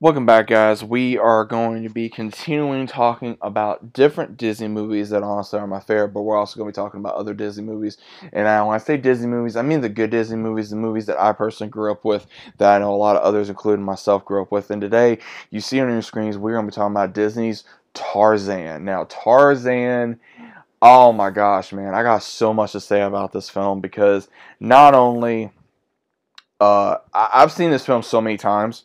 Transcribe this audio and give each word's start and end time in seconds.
Welcome 0.00 0.26
back, 0.26 0.46
guys. 0.46 0.84
We 0.84 1.18
are 1.18 1.44
going 1.44 1.82
to 1.82 1.88
be 1.88 2.08
continuing 2.08 2.86
talking 2.86 3.36
about 3.42 3.92
different 3.92 4.36
Disney 4.36 4.68
movies 4.68 5.10
that 5.10 5.24
honestly 5.24 5.58
are 5.58 5.66
my 5.66 5.80
favorite, 5.80 6.10
but 6.10 6.22
we're 6.22 6.36
also 6.36 6.56
going 6.56 6.72
to 6.72 6.72
be 6.72 6.80
talking 6.80 7.00
about 7.00 7.16
other 7.16 7.34
Disney 7.34 7.64
movies. 7.64 7.98
And 8.32 8.44
now, 8.44 8.68
when 8.68 8.76
I 8.76 8.78
say 8.78 8.96
Disney 8.96 9.26
movies, 9.26 9.56
I 9.56 9.62
mean 9.62 9.80
the 9.80 9.88
good 9.88 10.10
Disney 10.10 10.36
movies, 10.36 10.70
the 10.70 10.76
movies 10.76 11.06
that 11.06 11.20
I 11.20 11.32
personally 11.32 11.72
grew 11.72 11.90
up 11.90 12.04
with, 12.04 12.28
that 12.58 12.76
I 12.76 12.78
know 12.78 12.94
a 12.94 12.96
lot 12.96 13.16
of 13.16 13.22
others, 13.22 13.48
including 13.48 13.84
myself, 13.84 14.24
grew 14.24 14.40
up 14.40 14.52
with. 14.52 14.70
And 14.70 14.80
today, 14.80 15.18
you 15.50 15.60
see 15.60 15.80
on 15.80 15.88
your 15.88 16.00
screens, 16.00 16.38
we're 16.38 16.52
going 16.52 16.66
to 16.66 16.70
be 16.70 16.76
talking 16.76 16.94
about 16.94 17.12
Disney's 17.12 17.64
Tarzan. 17.92 18.84
Now, 18.84 19.02
Tarzan. 19.08 20.20
Oh 20.80 21.12
my 21.12 21.30
gosh, 21.30 21.72
man. 21.72 21.96
I 21.96 22.04
got 22.04 22.22
so 22.22 22.54
much 22.54 22.70
to 22.70 22.80
say 22.80 23.02
about 23.02 23.32
this 23.32 23.50
film 23.50 23.80
because 23.80 24.28
not 24.60 24.94
only. 24.94 25.50
Uh, 26.60 26.98
I've 27.14 27.52
seen 27.52 27.70
this 27.70 27.86
film 27.86 28.02
so 28.02 28.20
many 28.20 28.36
times 28.36 28.84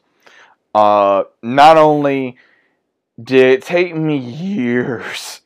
uh, 0.74 1.24
not 1.42 1.78
only 1.78 2.38
did 3.22 3.46
it 3.46 3.62
take 3.64 3.96
me 3.96 4.18
years, 4.18 5.42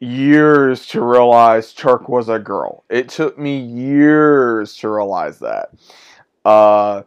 years 0.00 0.86
to 0.88 1.00
realize 1.00 1.72
Terk 1.72 2.08
was 2.08 2.28
a 2.28 2.38
girl. 2.38 2.84
It 2.90 3.08
took 3.08 3.38
me 3.38 3.58
years 3.58 4.76
to 4.78 4.88
realize 4.88 5.38
that. 5.38 5.70
Uh, 6.44 7.02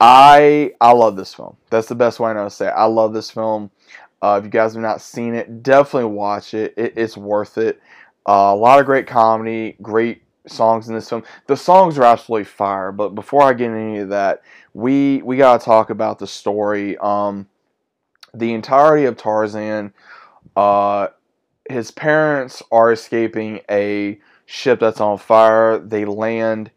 I 0.00 0.72
I 0.80 0.92
love 0.92 1.16
this 1.16 1.34
film. 1.34 1.56
That's 1.70 1.88
the 1.88 1.94
best 1.94 2.20
way 2.20 2.30
I 2.30 2.34
know 2.34 2.44
to 2.44 2.50
say 2.50 2.66
it. 2.66 2.74
I 2.76 2.84
love 2.84 3.12
this 3.12 3.30
film. 3.30 3.70
Uh, 4.22 4.36
if 4.38 4.44
you 4.44 4.50
guys 4.50 4.74
have 4.74 4.82
not 4.82 5.00
seen 5.00 5.34
it, 5.34 5.62
definitely 5.62 6.10
watch 6.10 6.54
it. 6.54 6.74
it 6.76 6.94
it's 6.96 7.16
worth 7.16 7.58
it. 7.58 7.80
Uh, 8.26 8.52
a 8.52 8.56
lot 8.56 8.80
of 8.80 8.86
great 8.86 9.06
comedy, 9.06 9.76
great 9.82 10.23
songs 10.46 10.88
in 10.88 10.94
this 10.94 11.08
film. 11.08 11.22
The 11.46 11.56
songs 11.56 11.98
are 11.98 12.04
absolutely 12.04 12.44
fire. 12.44 12.92
But 12.92 13.10
before 13.10 13.42
I 13.42 13.52
get 13.52 13.66
into 13.66 13.78
any 13.78 13.98
of 13.98 14.08
that, 14.10 14.42
we 14.72 15.22
we 15.22 15.36
gotta 15.36 15.64
talk 15.64 15.90
about 15.90 16.18
the 16.18 16.26
story. 16.26 16.96
Um, 16.98 17.46
the 18.34 18.52
entirety 18.52 19.04
of 19.04 19.16
Tarzan. 19.16 19.92
Uh, 20.56 21.08
his 21.68 21.90
parents 21.90 22.62
are 22.70 22.92
escaping 22.92 23.60
a 23.70 24.18
ship 24.46 24.80
that's 24.80 25.00
on 25.00 25.18
fire. 25.18 25.78
They 25.78 26.04
land 26.04 26.70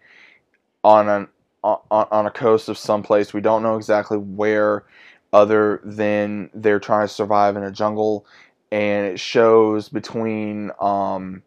on 0.84 1.10
an 1.10 1.28
on, 1.64 1.80
on 1.92 2.26
a 2.26 2.32
coast 2.32 2.70
of 2.70 2.78
someplace. 2.78 3.34
We 3.34 3.42
don't 3.42 3.64
know 3.64 3.76
exactly 3.76 4.18
where, 4.18 4.86
other 5.34 5.82
than 5.84 6.50
they're 6.54 6.80
trying 6.80 7.08
to 7.08 7.14
survive 7.14 7.58
in 7.58 7.64
a 7.64 7.72
jungle. 7.72 8.26
And 8.72 9.08
it 9.08 9.20
shows 9.20 9.90
between 9.90 10.72
um, 10.80 11.42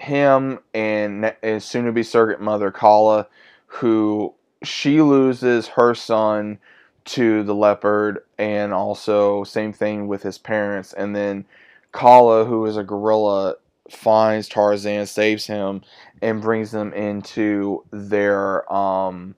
him 0.00 0.58
and, 0.72 1.34
and 1.42 1.62
soon 1.62 1.84
to 1.84 1.92
be 1.92 2.02
surrogate 2.02 2.40
mother 2.40 2.70
Kala, 2.70 3.26
who 3.66 4.34
she 4.62 5.02
loses 5.02 5.68
her 5.68 5.94
son 5.94 6.58
to 7.04 7.42
the 7.42 7.54
leopard, 7.54 8.24
and 8.38 8.72
also 8.72 9.44
same 9.44 9.72
thing 9.72 10.08
with 10.08 10.22
his 10.22 10.38
parents. 10.38 10.92
And 10.92 11.14
then 11.14 11.44
Kala, 11.92 12.44
who 12.44 12.64
is 12.66 12.76
a 12.76 12.82
gorilla, 12.82 13.56
finds 13.90 14.48
Tarzan, 14.48 15.06
saves 15.06 15.46
him, 15.46 15.82
and 16.22 16.40
brings 16.40 16.70
them 16.70 16.92
into 16.92 17.84
their 17.90 18.70
um 18.72 19.34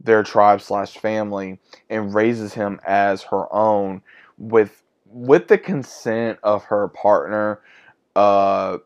their 0.00 0.22
tribe 0.22 0.60
slash 0.60 0.96
family, 0.98 1.58
and 1.90 2.14
raises 2.14 2.54
him 2.54 2.80
as 2.86 3.22
her 3.24 3.52
own 3.52 4.02
with 4.38 4.82
with 5.06 5.48
the 5.48 5.58
consent 5.58 6.38
of 6.42 6.64
her 6.64 6.88
partner. 6.88 7.60
Uh, 8.16 8.78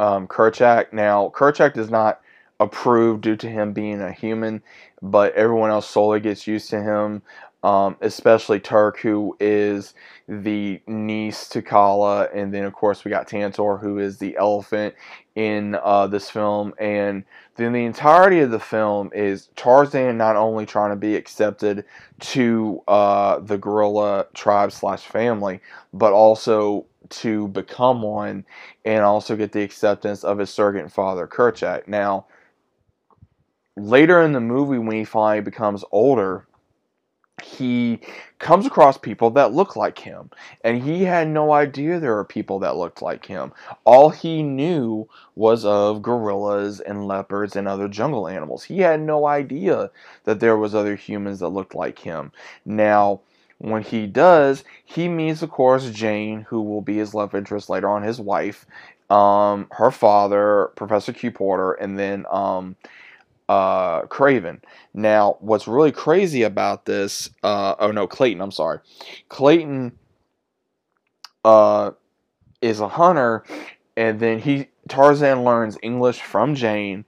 um, 0.00 0.26
Kerchak. 0.26 0.92
Now, 0.92 1.30
Kerchak 1.34 1.74
does 1.74 1.90
not 1.90 2.22
approve 2.58 3.20
due 3.20 3.36
to 3.36 3.48
him 3.48 3.72
being 3.72 4.00
a 4.00 4.12
human, 4.12 4.62
but 5.02 5.34
everyone 5.34 5.70
else 5.70 5.88
slowly 5.88 6.20
gets 6.20 6.46
used 6.46 6.70
to 6.70 6.82
him, 6.82 7.22
um, 7.62 7.96
especially 8.00 8.60
Terk, 8.60 8.98
who 8.98 9.36
is 9.38 9.94
the 10.26 10.80
niece 10.86 11.48
to 11.50 11.60
Kala, 11.60 12.28
and 12.34 12.52
then 12.52 12.64
of 12.64 12.72
course 12.72 13.04
we 13.04 13.10
got 13.10 13.28
Tantor, 13.28 13.76
who 13.76 13.98
is 13.98 14.18
the 14.18 14.36
elephant 14.38 14.94
in 15.34 15.76
uh, 15.82 16.06
this 16.06 16.30
film, 16.30 16.72
and 16.78 17.24
then 17.56 17.72
the 17.72 17.84
entirety 17.84 18.40
of 18.40 18.50
the 18.50 18.58
film 18.58 19.10
is 19.14 19.50
Tarzan 19.56 20.16
not 20.16 20.36
only 20.36 20.64
trying 20.64 20.90
to 20.90 20.96
be 20.96 21.14
accepted 21.14 21.84
to 22.20 22.82
uh, 22.88 23.40
the 23.40 23.58
gorilla 23.58 24.26
tribe 24.32 24.72
slash 24.72 25.02
family, 25.02 25.60
but 25.92 26.14
also 26.14 26.86
to 27.10 27.48
become 27.48 28.02
one 28.02 28.44
and 28.84 29.02
also 29.02 29.36
get 29.36 29.52
the 29.52 29.62
acceptance 29.62 30.24
of 30.24 30.38
his 30.38 30.50
surrogate 30.50 30.90
father, 30.90 31.26
Kerchak. 31.26 31.86
Now, 31.88 32.26
later 33.76 34.22
in 34.22 34.32
the 34.32 34.40
movie, 34.40 34.78
when 34.78 34.96
he 34.96 35.04
finally 35.04 35.42
becomes 35.42 35.84
older, 35.90 36.46
he 37.42 38.00
comes 38.38 38.66
across 38.66 38.98
people 38.98 39.30
that 39.30 39.52
look 39.52 39.76
like 39.76 39.98
him 39.98 40.30
and 40.62 40.82
he 40.82 41.04
had 41.04 41.28
no 41.28 41.52
idea 41.52 41.98
there 41.98 42.14
were 42.14 42.24
people 42.24 42.58
that 42.58 42.76
looked 42.76 43.02
like 43.02 43.26
him. 43.26 43.52
All 43.84 44.10
he 44.10 44.42
knew 44.42 45.08
was 45.34 45.64
of 45.64 46.02
gorillas 46.02 46.80
and 46.80 47.06
leopards 47.06 47.56
and 47.56 47.66
other 47.66 47.88
jungle 47.88 48.28
animals. 48.28 48.64
He 48.64 48.80
had 48.80 49.00
no 49.00 49.26
idea 49.26 49.90
that 50.24 50.40
there 50.40 50.56
was 50.56 50.74
other 50.74 50.96
humans 50.96 51.40
that 51.40 51.48
looked 51.48 51.74
like 51.74 51.98
him. 51.98 52.32
Now 52.64 53.20
when 53.60 53.82
he 53.82 54.06
does, 54.06 54.64
he 54.86 55.06
meets, 55.06 55.42
of 55.42 55.50
course, 55.50 55.90
Jane, 55.90 56.46
who 56.48 56.62
will 56.62 56.80
be 56.80 56.96
his 56.96 57.12
love 57.12 57.34
interest 57.34 57.68
later 57.68 57.90
on, 57.90 58.02
his 58.02 58.18
wife, 58.18 58.64
um, 59.10 59.66
her 59.72 59.90
father, 59.90 60.70
Professor 60.76 61.12
Q 61.12 61.30
Porter, 61.30 61.72
and 61.74 61.98
then 61.98 62.24
um, 62.30 62.74
uh, 63.50 64.02
Kraven. 64.02 64.60
Now, 64.94 65.36
what's 65.40 65.68
really 65.68 65.92
crazy 65.92 66.42
about 66.42 66.86
this, 66.86 67.28
uh, 67.42 67.74
oh 67.78 67.90
no, 67.90 68.06
Clayton, 68.06 68.40
I'm 68.40 68.50
sorry. 68.50 68.78
Clayton 69.28 69.92
uh, 71.44 71.90
is 72.62 72.80
a 72.80 72.88
hunter, 72.88 73.44
and 73.94 74.18
then 74.20 74.38
he 74.38 74.68
Tarzan 74.88 75.44
learns 75.44 75.76
English 75.82 76.22
from 76.22 76.54
Jane, 76.54 77.04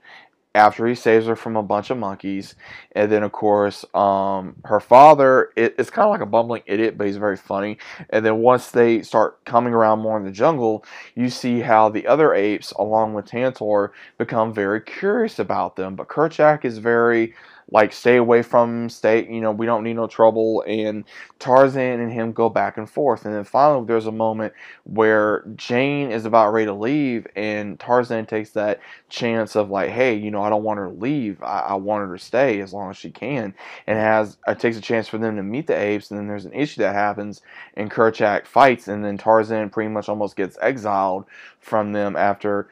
after 0.55 0.85
he 0.87 0.95
saves 0.95 1.25
her 1.25 1.35
from 1.35 1.55
a 1.55 1.63
bunch 1.63 1.89
of 1.89 1.97
monkeys. 1.97 2.55
And 2.93 3.11
then, 3.11 3.23
of 3.23 3.31
course, 3.31 3.85
um, 3.93 4.55
her 4.65 4.79
father 4.79 5.51
it, 5.55 5.75
it's 5.77 5.89
kind 5.89 6.05
of 6.05 6.11
like 6.11 6.21
a 6.21 6.25
bumbling 6.25 6.63
idiot, 6.65 6.97
but 6.97 7.07
he's 7.07 7.17
very 7.17 7.37
funny. 7.37 7.77
And 8.09 8.25
then 8.25 8.37
once 8.37 8.71
they 8.71 9.01
start 9.01 9.43
coming 9.45 9.73
around 9.73 9.99
more 9.99 10.17
in 10.17 10.25
the 10.25 10.31
jungle, 10.31 10.85
you 11.15 11.29
see 11.29 11.59
how 11.59 11.89
the 11.89 12.07
other 12.07 12.33
apes, 12.33 12.71
along 12.73 13.13
with 13.13 13.25
Tantor, 13.25 13.93
become 14.17 14.53
very 14.53 14.81
curious 14.81 15.39
about 15.39 15.75
them. 15.75 15.95
But 15.95 16.07
Kerchak 16.07 16.65
is 16.65 16.77
very 16.77 17.33
like 17.71 17.93
stay 17.93 18.17
away 18.17 18.41
from 18.41 18.89
stay, 18.89 19.27
you 19.27 19.41
know, 19.41 19.51
we 19.51 19.65
don't 19.65 19.83
need 19.83 19.95
no 19.95 20.07
trouble. 20.07 20.63
And 20.67 21.05
Tarzan 21.39 21.99
and 21.99 22.11
him 22.11 22.33
go 22.33 22.49
back 22.49 22.77
and 22.77 22.89
forth. 22.89 23.25
And 23.25 23.33
then 23.33 23.43
finally, 23.43 23.85
there's 23.85 24.05
a 24.05 24.11
moment 24.11 24.53
where 24.83 25.43
Jane 25.55 26.11
is 26.11 26.25
about 26.25 26.53
ready 26.53 26.65
to 26.65 26.73
leave, 26.73 27.27
and 27.35 27.79
Tarzan 27.79 28.25
takes 28.25 28.51
that 28.51 28.79
chance 29.09 29.55
of 29.55 29.69
like, 29.69 29.89
hey, 29.89 30.15
you 30.15 30.31
know, 30.31 30.43
I 30.43 30.49
don't 30.49 30.63
want 30.63 30.79
her 30.79 30.87
to 30.87 30.93
leave. 30.93 31.41
I, 31.41 31.59
I 31.59 31.73
want 31.75 32.07
her 32.07 32.17
to 32.17 32.23
stay 32.23 32.61
as 32.61 32.73
long 32.73 32.89
as 32.89 32.97
she 32.97 33.11
can. 33.11 33.53
And 33.87 33.97
has 33.97 34.37
it 34.47 34.59
takes 34.59 34.77
a 34.77 34.81
chance 34.81 35.07
for 35.07 35.17
them 35.17 35.35
to 35.35 35.43
meet 35.43 35.67
the 35.67 35.79
apes. 35.79 36.11
And 36.11 36.19
then 36.19 36.27
there's 36.27 36.45
an 36.45 36.53
issue 36.53 36.81
that 36.81 36.93
happens, 36.93 37.41
and 37.75 37.91
Kerchak 37.91 38.45
fights, 38.45 38.87
and 38.87 39.03
then 39.03 39.17
Tarzan 39.17 39.69
pretty 39.69 39.89
much 39.89 40.09
almost 40.09 40.35
gets 40.35 40.57
exiled 40.61 41.25
from 41.59 41.93
them 41.93 42.15
after 42.15 42.69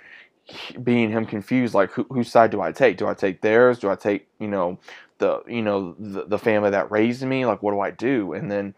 being 0.84 1.12
him 1.12 1.26
confused 1.26 1.74
like 1.74 1.92
who, 1.92 2.06
whose 2.10 2.32
side 2.32 2.52
do 2.52 2.62
i 2.62 2.72
take? 2.72 2.98
Do 2.98 3.08
i 3.08 3.14
take 3.14 3.42
theirs? 3.42 3.80
Do 3.80 3.90
i 3.90 3.96
take 3.96 4.28
you 4.40 4.48
know 4.48 4.80
the 5.18 5.44
you 5.48 5.62
know 5.62 5.96
the, 6.00 6.26
the 6.26 6.40
family 6.40 6.70
that 6.72 6.92
raised 6.92 7.24
me? 7.24 7.46
Like 7.46 7.64
what 7.64 7.72
do 7.72 7.80
i 7.80 7.92
do? 7.92 8.34
And 8.34 8.52
then 8.52 8.74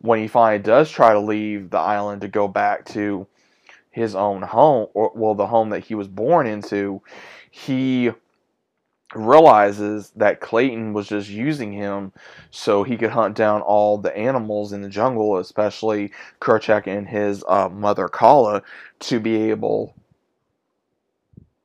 when 0.00 0.20
he 0.20 0.28
finally 0.28 0.62
does 0.62 0.90
try 0.90 1.12
to 1.12 1.20
leave 1.20 1.70
the 1.70 1.78
island 1.78 2.20
to 2.20 2.28
go 2.28 2.46
back 2.46 2.84
to 2.86 3.26
his 3.90 4.14
own 4.14 4.42
home 4.42 4.88
or 4.94 5.12
well 5.14 5.34
the 5.34 5.46
home 5.46 5.70
that 5.70 5.84
he 5.84 5.94
was 5.94 6.08
born 6.08 6.46
into 6.46 7.00
he 7.50 8.10
realizes 9.14 10.10
that 10.16 10.40
Clayton 10.40 10.92
was 10.92 11.06
just 11.08 11.28
using 11.28 11.72
him 11.72 12.12
so 12.50 12.82
he 12.82 12.96
could 12.96 13.10
hunt 13.10 13.36
down 13.36 13.62
all 13.62 13.98
the 13.98 14.16
animals 14.16 14.72
in 14.72 14.82
the 14.82 14.88
jungle, 14.88 15.38
especially 15.38 16.10
Kerchak 16.40 16.86
and 16.86 17.08
his 17.08 17.44
uh, 17.48 17.68
mother 17.68 18.08
Kala, 18.08 18.62
to 19.00 19.20
be 19.20 19.50
able 19.50 19.94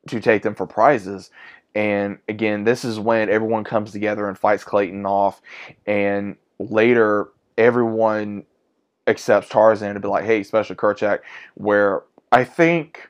to 0.09 0.19
take 0.19 0.43
them 0.43 0.55
for 0.55 0.67
prizes. 0.67 1.31
And 1.75 2.19
again, 2.27 2.63
this 2.63 2.83
is 2.83 2.99
when 2.99 3.29
everyone 3.29 3.63
comes 3.63 3.91
together 3.91 4.27
and 4.27 4.37
fights 4.37 4.63
Clayton 4.63 5.05
off. 5.05 5.41
And 5.85 6.35
later, 6.59 7.29
everyone 7.57 8.45
accepts 9.07 9.49
Tarzan 9.49 9.93
to 9.93 9.99
be 9.99 10.07
like, 10.07 10.25
hey, 10.25 10.41
especially 10.41 10.75
Kerchak, 10.75 11.19
where 11.55 12.03
I 12.31 12.43
think 12.43 13.09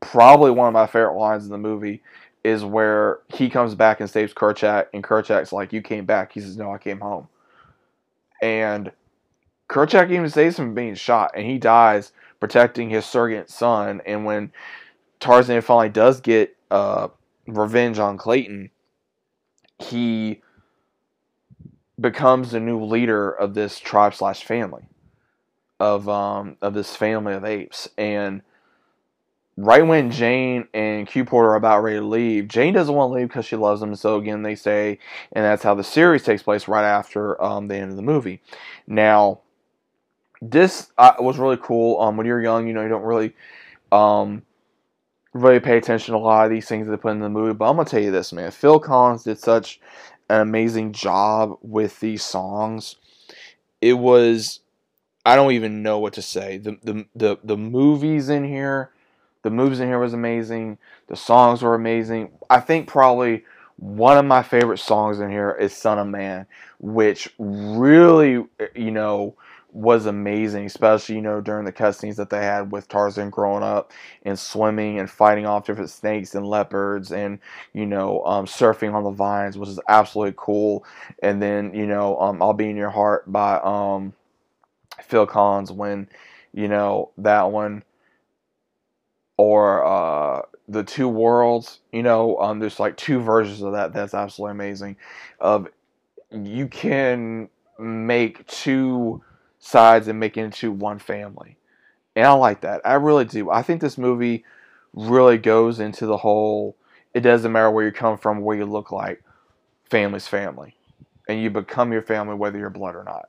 probably 0.00 0.50
one 0.50 0.68
of 0.68 0.74
my 0.74 0.86
favorite 0.86 1.18
lines 1.18 1.44
in 1.44 1.50
the 1.50 1.58
movie 1.58 2.02
is 2.44 2.64
where 2.64 3.20
he 3.28 3.50
comes 3.50 3.74
back 3.74 4.00
and 4.00 4.08
saves 4.08 4.32
Kerchak, 4.32 4.86
and 4.94 5.02
Kerchak's 5.02 5.52
like, 5.52 5.72
You 5.72 5.82
came 5.82 6.06
back. 6.06 6.32
He 6.32 6.40
says, 6.40 6.56
No, 6.56 6.72
I 6.72 6.78
came 6.78 7.00
home. 7.00 7.28
And 8.40 8.92
Kerchak 9.68 10.10
even 10.10 10.30
saves 10.30 10.58
him 10.58 10.66
from 10.66 10.74
being 10.74 10.94
shot, 10.94 11.32
and 11.34 11.46
he 11.46 11.58
dies 11.58 12.12
protecting 12.40 12.90
his 12.90 13.04
surrogate 13.04 13.50
son. 13.50 14.00
And 14.06 14.24
when 14.24 14.52
Tarzan 15.20 15.60
finally 15.60 15.88
does 15.88 16.20
get 16.20 16.56
uh, 16.70 17.08
revenge 17.46 17.98
on 17.98 18.16
Clayton, 18.16 18.70
he 19.78 20.42
becomes 22.00 22.52
the 22.52 22.60
new 22.60 22.84
leader 22.84 23.30
of 23.30 23.54
this 23.54 23.78
tribe 23.80 24.14
slash 24.14 24.44
family 24.44 24.84
of 25.80 26.08
um 26.08 26.56
of 26.60 26.74
this 26.74 26.96
family 26.96 27.34
of 27.34 27.44
apes 27.44 27.88
and 27.96 28.42
right 29.58 29.84
when 29.84 30.10
Jane 30.10 30.68
and 30.72 31.06
Q 31.06 31.24
Porter 31.24 31.50
are 31.50 31.56
about 31.56 31.82
ready 31.82 31.98
to 31.98 32.04
leave, 32.04 32.48
Jane 32.48 32.72
doesn't 32.72 32.94
want 32.94 33.10
to 33.10 33.16
leave 33.16 33.28
because 33.28 33.44
she 33.44 33.56
loves 33.56 33.82
him. 33.82 33.94
So 33.96 34.16
again, 34.16 34.42
they 34.42 34.54
say, 34.54 34.98
and 35.32 35.44
that's 35.44 35.64
how 35.64 35.74
the 35.74 35.84
series 35.84 36.22
takes 36.22 36.42
place 36.42 36.68
right 36.68 36.84
after 36.84 37.42
um, 37.42 37.66
the 37.66 37.76
end 37.76 37.90
of 37.90 37.96
the 37.96 38.02
movie. 38.02 38.40
Now, 38.86 39.40
this 40.40 40.92
uh, 40.96 41.14
was 41.18 41.38
really 41.38 41.58
cool. 41.60 42.00
Um, 42.00 42.16
when 42.16 42.26
you're 42.26 42.40
young, 42.40 42.68
you 42.68 42.72
know, 42.72 42.82
you 42.82 42.88
don't 42.88 43.02
really, 43.02 43.34
um, 43.90 44.42
really 45.32 45.60
pay 45.60 45.76
attention 45.76 46.12
to 46.12 46.18
a 46.18 46.20
lot 46.20 46.44
of 46.44 46.50
these 46.50 46.66
things 46.66 46.86
that 46.86 46.90
they 46.90 46.96
put 46.96 47.12
in 47.12 47.20
the 47.20 47.28
movie. 47.28 47.54
But 47.54 47.70
I'm 47.70 47.76
gonna 47.76 47.88
tell 47.88 48.02
you 48.02 48.10
this, 48.10 48.32
man. 48.32 48.50
Phil 48.50 48.80
Collins 48.80 49.24
did 49.24 49.38
such 49.38 49.80
an 50.28 50.40
amazing 50.40 50.92
job 50.92 51.58
with 51.62 52.00
these 52.00 52.22
songs. 52.22 52.96
It 53.80 53.94
was, 53.94 54.60
I 55.24 55.36
don't 55.36 55.52
even 55.52 55.82
know 55.82 55.98
what 55.98 56.14
to 56.14 56.22
say. 56.22 56.58
The 56.58 56.78
the 56.82 57.06
the, 57.14 57.38
the 57.44 57.56
movies 57.56 58.28
in 58.28 58.44
here 58.44 58.90
the 59.42 59.50
moves 59.50 59.80
in 59.80 59.88
here 59.88 59.98
was 59.98 60.14
amazing. 60.14 60.78
The 61.06 61.16
songs 61.16 61.62
were 61.62 61.74
amazing. 61.74 62.32
I 62.50 62.60
think 62.60 62.88
probably 62.88 63.44
one 63.76 64.18
of 64.18 64.24
my 64.24 64.42
favorite 64.42 64.78
songs 64.78 65.20
in 65.20 65.30
here 65.30 65.52
is 65.52 65.72
Son 65.72 65.98
of 65.98 66.08
Man, 66.08 66.46
which 66.80 67.32
really, 67.38 68.44
you 68.74 68.90
know, 68.90 69.36
was 69.72 70.06
amazing, 70.06 70.66
especially, 70.66 71.16
you 71.16 71.20
know, 71.20 71.40
during 71.40 71.64
the 71.64 71.72
cutscenes 71.72 72.16
that 72.16 72.30
they 72.30 72.42
had 72.42 72.72
with 72.72 72.88
Tarzan 72.88 73.30
growing 73.30 73.62
up 73.62 73.92
and 74.22 74.38
swimming 74.38 74.98
and 74.98 75.10
fighting 75.10 75.46
off 75.46 75.66
different 75.66 75.90
snakes 75.90 76.34
and 76.34 76.46
leopards 76.46 77.12
and, 77.12 77.38
you 77.74 77.84
know, 77.84 78.24
um, 78.24 78.46
surfing 78.46 78.94
on 78.94 79.04
the 79.04 79.10
vines, 79.10 79.58
which 79.58 79.68
is 79.68 79.80
absolutely 79.88 80.34
cool. 80.36 80.84
And 81.22 81.42
then, 81.42 81.74
you 81.74 81.86
know, 81.86 82.18
um, 82.18 82.42
I'll 82.42 82.54
Be 82.54 82.70
in 82.70 82.76
Your 82.76 82.90
Heart 82.90 83.30
by 83.30 83.60
um, 83.62 84.14
Phil 85.02 85.26
Collins 85.26 85.70
when, 85.70 86.08
you 86.52 86.68
know, 86.68 87.10
that 87.18 87.50
one 87.50 87.84
or 89.36 89.84
uh, 89.84 90.42
the 90.66 90.82
two 90.82 91.08
worlds. 91.08 91.80
You 91.92 92.02
know, 92.02 92.38
um, 92.38 92.58
there's 92.58 92.80
like 92.80 92.96
two 92.96 93.20
versions 93.20 93.62
of 93.62 93.72
that. 93.72 93.92
That's 93.92 94.14
absolutely 94.14 94.52
amazing. 94.52 94.96
Of 95.40 95.68
you 96.30 96.68
can 96.68 97.48
make 97.78 98.46
two 98.46 99.22
sides 99.58 100.08
and 100.08 100.20
make 100.20 100.36
it 100.36 100.42
into 100.42 100.72
one 100.72 100.98
family, 100.98 101.56
and 102.16 102.26
I 102.26 102.32
like 102.32 102.62
that. 102.62 102.80
I 102.84 102.94
really 102.94 103.24
do. 103.24 103.50
I 103.50 103.62
think 103.62 103.80
this 103.80 103.98
movie 103.98 104.44
really 104.92 105.38
goes 105.38 105.80
into 105.80 106.06
the 106.06 106.18
whole. 106.18 106.76
It 107.14 107.20
doesn't 107.20 107.52
matter 107.52 107.70
where 107.70 107.84
you 107.84 107.92
come 107.92 108.18
from, 108.18 108.40
where 108.40 108.56
you 108.56 108.66
look 108.66 108.92
like. 108.92 109.22
Family's 109.90 110.28
family, 110.28 110.76
and 111.28 111.40
you 111.40 111.48
become 111.48 111.92
your 111.92 112.02
family 112.02 112.34
whether 112.34 112.58
you're 112.58 112.68
blood 112.68 112.94
or 112.94 113.04
not 113.04 113.28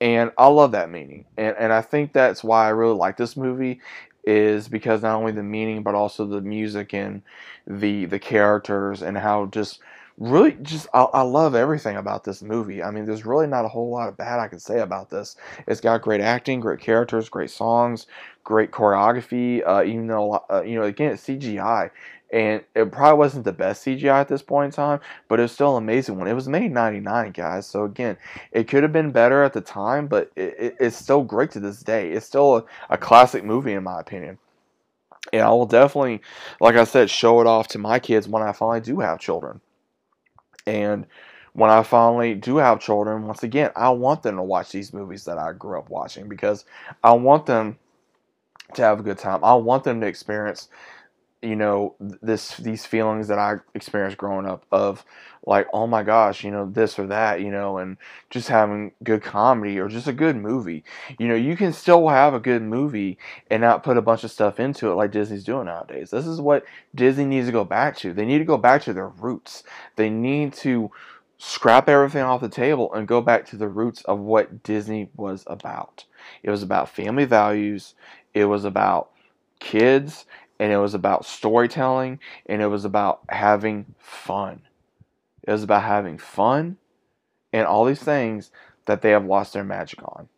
and 0.00 0.32
I 0.38 0.46
love 0.46 0.72
that 0.72 0.90
meaning, 0.90 1.26
and 1.36 1.54
and 1.58 1.72
I 1.72 1.82
think 1.82 2.12
that's 2.12 2.42
why 2.42 2.66
I 2.66 2.70
really 2.70 2.94
like 2.94 3.16
this 3.16 3.36
movie 3.36 3.80
is 4.24 4.68
because 4.68 5.02
not 5.02 5.16
only 5.16 5.32
the 5.32 5.42
meaning 5.42 5.82
but 5.82 5.94
also 5.94 6.26
the 6.26 6.40
music 6.40 6.92
and 6.94 7.22
the 7.66 8.06
the 8.06 8.18
characters 8.18 9.02
and 9.02 9.16
how 9.16 9.46
just 9.46 9.80
really 10.20 10.52
just 10.62 10.86
I, 10.92 11.04
I, 11.04 11.22
love 11.22 11.54
everything 11.54 11.96
about 11.96 12.24
this 12.24 12.42
movie. 12.42 12.82
I 12.82 12.90
mean, 12.90 13.06
there's 13.06 13.24
really 13.24 13.46
not 13.46 13.64
a 13.64 13.68
whole 13.68 13.90
lot 13.90 14.08
of 14.08 14.18
bad 14.18 14.38
I 14.38 14.48
can 14.48 14.60
say 14.60 14.80
about 14.80 15.08
this. 15.08 15.34
It's 15.66 15.80
got 15.80 16.02
great 16.02 16.20
acting, 16.20 16.60
great 16.60 16.78
characters, 16.78 17.30
great 17.30 17.50
songs, 17.50 18.06
great 18.44 18.70
choreography. 18.70 19.66
Uh, 19.66 19.82
even 19.82 20.06
though 20.06 20.44
uh, 20.50 20.62
you 20.62 20.78
know 20.78 20.84
again 20.84 21.12
it's 21.12 21.24
CGI, 21.24 21.90
and 22.30 22.62
it 22.74 22.92
probably 22.92 23.18
wasn't 23.18 23.44
the 23.44 23.52
best 23.52 23.84
CGI 23.84 24.20
at 24.20 24.28
this 24.28 24.42
point 24.42 24.66
in 24.66 24.72
time, 24.72 25.00
but 25.26 25.40
it 25.40 25.42
was 25.42 25.52
still 25.52 25.78
an 25.78 25.82
amazing 25.82 26.18
one. 26.18 26.28
It 26.28 26.34
was 26.34 26.48
made 26.48 26.64
in 26.64 26.74
'99, 26.74 27.32
guys. 27.32 27.66
So 27.66 27.84
again, 27.84 28.18
it 28.52 28.68
could 28.68 28.82
have 28.82 28.92
been 28.92 29.12
better 29.12 29.42
at 29.42 29.54
the 29.54 29.62
time, 29.62 30.06
but 30.06 30.30
it, 30.36 30.54
it, 30.58 30.76
it's 30.78 30.96
still 30.96 31.22
great 31.24 31.50
to 31.52 31.60
this 31.60 31.80
day. 31.80 32.12
It's 32.12 32.26
still 32.26 32.58
a, 32.58 32.64
a 32.90 32.98
classic 32.98 33.42
movie 33.42 33.72
in 33.72 33.82
my 33.84 34.00
opinion. 34.00 34.38
And 35.32 35.42
I 35.42 35.50
will 35.50 35.66
definitely, 35.66 36.20
like 36.60 36.76
I 36.76 36.84
said, 36.84 37.08
show 37.08 37.40
it 37.40 37.46
off 37.46 37.68
to 37.68 37.78
my 37.78 37.98
kids 37.98 38.26
when 38.26 38.42
I 38.42 38.52
finally 38.52 38.80
do 38.80 39.00
have 39.00 39.18
children. 39.20 39.60
And 40.70 41.06
when 41.52 41.70
I 41.70 41.82
finally 41.82 42.34
do 42.34 42.58
have 42.58 42.80
children, 42.80 43.26
once 43.26 43.42
again, 43.42 43.72
I 43.74 43.90
want 43.90 44.22
them 44.22 44.36
to 44.36 44.42
watch 44.42 44.70
these 44.70 44.92
movies 44.92 45.24
that 45.24 45.38
I 45.38 45.52
grew 45.52 45.78
up 45.78 45.90
watching 45.90 46.28
because 46.28 46.64
I 47.02 47.12
want 47.12 47.46
them 47.46 47.78
to 48.74 48.82
have 48.82 49.00
a 49.00 49.02
good 49.02 49.18
time. 49.18 49.44
I 49.44 49.54
want 49.54 49.84
them 49.84 50.00
to 50.00 50.06
experience 50.06 50.68
you 51.42 51.56
know 51.56 51.94
this 51.98 52.56
these 52.58 52.84
feelings 52.84 53.28
that 53.28 53.38
I 53.38 53.56
experienced 53.74 54.18
growing 54.18 54.46
up 54.46 54.66
of 54.70 55.04
like 55.46 55.66
oh 55.72 55.86
my 55.86 56.02
gosh 56.02 56.44
you 56.44 56.50
know 56.50 56.68
this 56.70 56.98
or 56.98 57.06
that 57.06 57.40
you 57.40 57.50
know 57.50 57.78
and 57.78 57.96
just 58.28 58.48
having 58.48 58.92
good 59.02 59.22
comedy 59.22 59.78
or 59.78 59.88
just 59.88 60.06
a 60.06 60.12
good 60.12 60.36
movie. 60.36 60.84
You 61.18 61.28
know 61.28 61.34
you 61.34 61.56
can 61.56 61.72
still 61.72 62.08
have 62.08 62.34
a 62.34 62.40
good 62.40 62.62
movie 62.62 63.18
and 63.50 63.62
not 63.62 63.82
put 63.82 63.96
a 63.96 64.02
bunch 64.02 64.22
of 64.22 64.30
stuff 64.30 64.60
into 64.60 64.90
it 64.90 64.94
like 64.94 65.12
Disney's 65.12 65.44
doing 65.44 65.66
nowadays. 65.66 66.10
This 66.10 66.26
is 66.26 66.40
what 66.40 66.64
Disney 66.94 67.24
needs 67.24 67.46
to 67.46 67.52
go 67.52 67.64
back 67.64 67.96
to. 67.98 68.12
They 68.12 68.26
need 68.26 68.38
to 68.38 68.44
go 68.44 68.58
back 68.58 68.82
to 68.82 68.92
their 68.92 69.08
roots. 69.08 69.62
They 69.96 70.10
need 70.10 70.52
to 70.54 70.90
scrap 71.38 71.88
everything 71.88 72.22
off 72.22 72.42
the 72.42 72.50
table 72.50 72.92
and 72.92 73.08
go 73.08 73.22
back 73.22 73.46
to 73.46 73.56
the 73.56 73.68
roots 73.68 74.02
of 74.02 74.18
what 74.18 74.62
Disney 74.62 75.08
was 75.16 75.42
about. 75.46 76.04
It 76.42 76.50
was 76.50 76.62
about 76.62 76.90
family 76.90 77.24
values. 77.24 77.94
It 78.34 78.44
was 78.44 78.66
about 78.66 79.10
kids 79.58 80.26
and 80.60 80.70
it 80.70 80.76
was 80.76 80.92
about 80.92 81.24
storytelling 81.24 82.20
and 82.44 82.60
it 82.60 82.66
was 82.66 82.84
about 82.84 83.22
having 83.30 83.94
fun. 83.98 84.60
It 85.42 85.50
was 85.50 85.62
about 85.62 85.84
having 85.84 86.18
fun 86.18 86.76
and 87.50 87.66
all 87.66 87.86
these 87.86 88.02
things 88.02 88.50
that 88.84 89.00
they 89.00 89.10
have 89.10 89.24
lost 89.24 89.54
their 89.54 89.64
magic 89.64 90.00
on. 90.04 90.28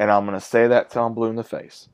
And 0.00 0.10
I'm 0.10 0.26
going 0.26 0.38
to 0.38 0.44
say 0.44 0.66
that 0.66 0.90
till 0.90 1.06
I'm 1.06 1.14
blue 1.14 1.30
in 1.30 1.36
the 1.36 1.44
face. 1.44 1.88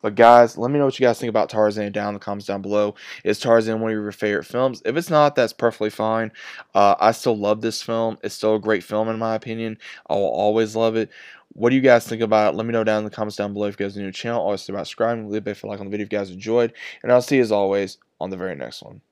But 0.00 0.14
guys, 0.14 0.58
let 0.58 0.70
me 0.70 0.78
know 0.78 0.86
what 0.86 0.98
you 0.98 1.06
guys 1.06 1.18
think 1.18 1.30
about 1.30 1.48
Tarzan 1.48 1.92
down 1.92 2.08
in 2.08 2.14
the 2.14 2.20
comments 2.20 2.46
down 2.46 2.62
below. 2.62 2.94
Is 3.24 3.38
Tarzan 3.38 3.80
one 3.80 3.90
of 3.90 3.96
your 3.96 4.12
favorite 4.12 4.46
films? 4.46 4.82
If 4.84 4.96
it's 4.96 5.10
not, 5.10 5.34
that's 5.34 5.52
perfectly 5.52 5.90
fine. 5.90 6.32
Uh, 6.74 6.94
I 6.98 7.12
still 7.12 7.36
love 7.36 7.60
this 7.60 7.82
film. 7.82 8.18
It's 8.22 8.34
still 8.34 8.56
a 8.56 8.60
great 8.60 8.84
film 8.84 9.08
in 9.08 9.18
my 9.18 9.34
opinion. 9.34 9.78
I 10.08 10.14
will 10.14 10.24
always 10.24 10.74
love 10.76 10.96
it. 10.96 11.10
What 11.54 11.70
do 11.70 11.76
you 11.76 11.82
guys 11.82 12.06
think 12.06 12.22
about 12.22 12.54
it? 12.54 12.56
Let 12.56 12.66
me 12.66 12.72
know 12.72 12.84
down 12.84 12.98
in 12.98 13.04
the 13.04 13.10
comments 13.10 13.36
down 13.36 13.52
below 13.52 13.66
if 13.66 13.78
you 13.78 13.84
guys 13.86 13.96
are 13.96 14.00
new 14.00 14.06
to 14.06 14.12
the 14.12 14.16
channel. 14.16 14.40
Always 14.40 14.66
about 14.68 14.86
subscribing, 14.86 15.28
leave 15.28 15.46
a 15.46 15.66
like 15.66 15.80
on 15.80 15.86
the 15.86 15.90
video 15.90 16.06
if 16.06 16.12
you 16.12 16.18
guys 16.18 16.30
enjoyed. 16.30 16.72
And 17.02 17.12
I'll 17.12 17.22
see 17.22 17.36
you 17.36 17.42
as 17.42 17.52
always 17.52 17.98
on 18.20 18.30
the 18.30 18.36
very 18.36 18.56
next 18.56 18.82
one. 18.82 19.02